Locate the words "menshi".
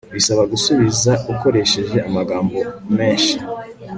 2.97-3.35